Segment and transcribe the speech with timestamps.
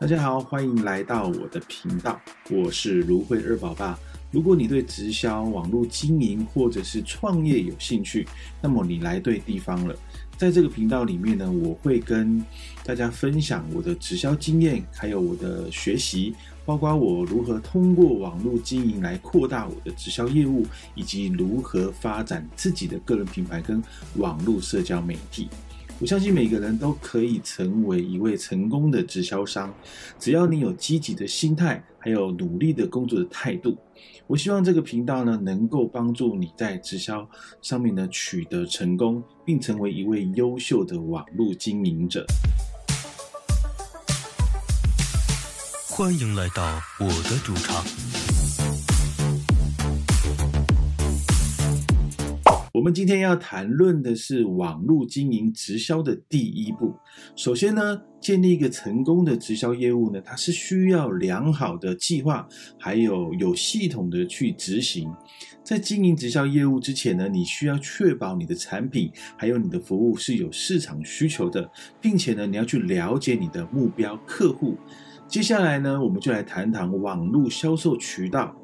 [0.00, 3.98] 大家好，欢迎来到我的频道，我是芦荟二宝爸。
[4.30, 8.24] 如果你对直销、网络经营或者是创业有兴趣，
[8.62, 9.96] 那么你来对地方了。
[10.36, 12.40] 在这个频道里面呢，我会跟
[12.84, 16.32] 大家分享我的直销经验，还有我的学习，
[16.64, 23.82] 包括我如何通过网络经营来扩大我的直销业务，以及如何发展自己的个人品牌跟
[24.14, 25.48] 网络社交媒体。
[26.00, 29.74] 我相信每个人都可以成为一位成功的直销商，
[30.16, 33.76] 只要你有积极的心态，还有努力的工作的态度。
[34.28, 37.28] 我希望这个频道呢，能够帮助你在直销
[37.60, 42.24] 上面呢取得成功，并成为一位优秀的网络经营者。
[45.88, 48.27] 欢迎来到我的主场。
[52.78, 56.94] 我们今天要谈论的是网络经营直销的第一步。
[57.34, 65.12] 首先呢，建立一个成功的直销业务呢，它是需要良好的计划，还有有系统的去执行。
[65.64, 71.68] 在经营直销业务之前呢，你需要确保你的产品还有你的服务是有市场需求的，
[72.00, 74.76] 并且呢，你要去了解你的目标客户。
[75.26, 78.54] 接下来呢，我们就来谈谈网络销售渠道。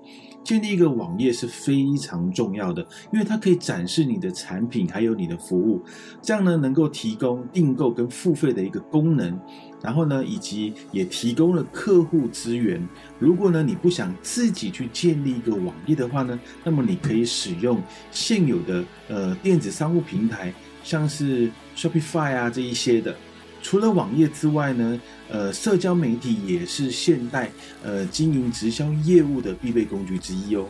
[0.44, 5.82] 建立一个网页是非常重要的，因为它可以展示你的产品还有你的服务，
[6.20, 9.40] 这样呢能够提供订购跟付费的一个功能，
[9.82, 12.86] 然后呢以及也提供了客户资源。
[13.18, 23.16] 如果呢你不想自己去建立一个网页的话呢，那么你可以使用现有的呃电子商务平台，像是 Shopify 啊这一些的。
[23.64, 27.50] 除了网页之外呢，呃，社交媒体也是现代
[27.82, 30.66] 呃经营直销业务的必备工具之一哦。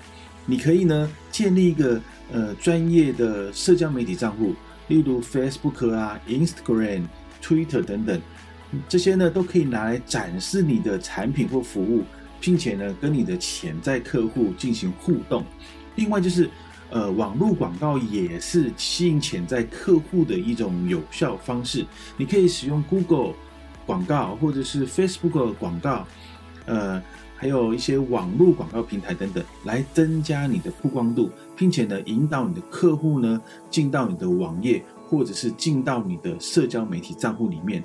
[0.47, 2.01] 你可以呢建立一个
[2.33, 4.55] 呃专业的社交媒体账户，
[4.87, 7.03] 例如 Facebook 啊、Instagram、
[7.43, 8.21] Twitter 等等，
[8.89, 12.05] 这些呢都可以拿来展示你的产品或服务，
[12.41, 15.45] 并且呢跟你的潜在客户进行互动。
[15.97, 16.49] 另外就是。
[16.91, 21.85] 呃，网络广告也是吸引潜在客户的一种有效方式。
[22.17, 23.35] 你可以使用 Google
[23.85, 26.07] 广告，或者是 Facebook 广告，
[26.67, 27.03] 呃，
[27.37, 37.83] 还有一些网络广告平台等等，来增加你的曝光度，并且呢，引导你的客户呢进到你的网页，或者是进到你的社交媒体账户里面。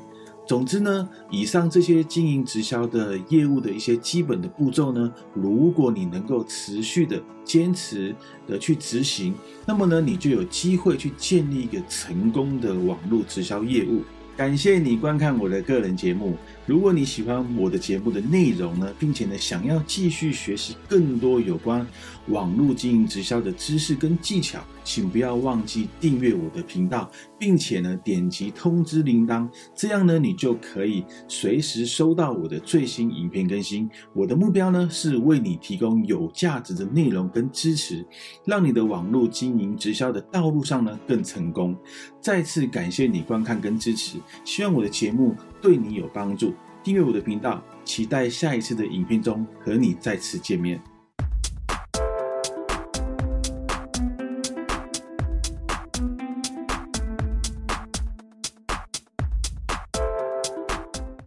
[0.49, 8.15] 总之呢，以上这些经营直销的业务的一些基本的步骤呢，如果你能够持续的坚持
[8.47, 9.35] 的去执行，
[9.67, 14.01] 那么呢，你就有机会去建立一个成功的网络直销业务。
[14.39, 16.37] 感谢你观看我的个人节目。
[16.65, 21.85] 如果你喜欢我的节目的内容呢，并且呢想要继续学习更多有关
[22.27, 33.89] 网络经营直销的知识跟技巧，请不要忘记订阅我的频道，并且呢点击通知铃铛，这样呢你就可以随时收到我的最新影片更新。
[34.13, 38.05] 我的目标呢是为你提供有价值的内容跟支持，
[38.45, 41.75] 让你的网络经营直销的道路上呢更成功。
[42.21, 44.17] 再次感谢你观看跟支持。
[44.43, 46.53] 希望我的节目对你有帮助，
[46.83, 50.81] 订阅我的频道，期待下一次的影片中和你再次见面。